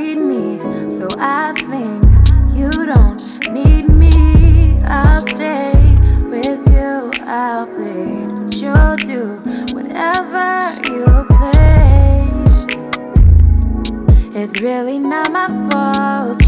[0.00, 2.04] So I think
[2.54, 3.20] you don't
[3.52, 4.78] need me.
[4.86, 5.72] I'll stay
[6.24, 9.42] with you, I'll plead, but you'll do
[9.74, 12.66] whatever you please.
[14.34, 16.39] It's really not my fault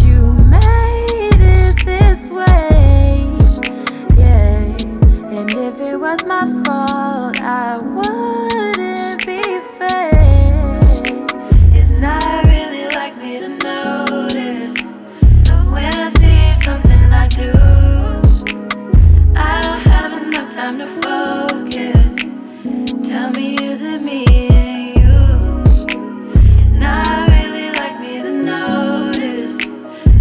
[20.62, 22.14] time to focus.
[23.08, 25.40] Tell me, is it me and you?
[26.30, 29.54] It's not really like me to notice.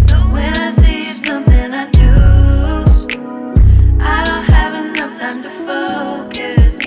[0.09, 2.11] So when I see it's something I do,
[4.01, 6.77] I don't have enough time to focus.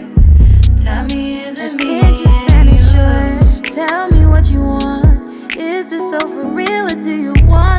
[0.85, 2.01] Tell me, is it me?
[2.01, 2.25] and you?
[2.25, 3.73] Attention's fairly short.
[3.73, 5.31] Tell me what you want.
[5.57, 7.74] Is this so for real, or do you want?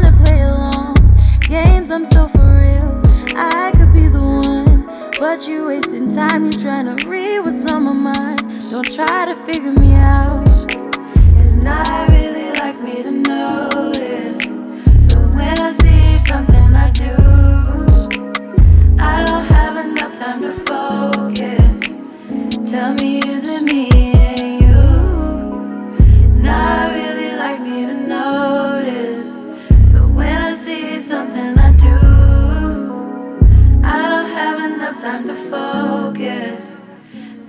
[5.35, 6.45] but you wasting time.
[6.45, 8.39] You trying to read what's on my mind.
[8.71, 10.47] Don't try to figure me out.
[10.47, 14.37] It's not really like me to notice.
[15.09, 17.11] So when I see something, I do.
[18.97, 21.81] I don't have enough time to focus.
[22.71, 23.84] Tell me, is it me?
[35.05, 36.75] time to focus.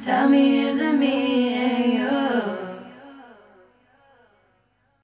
[0.04, 0.95] Tell me, isn't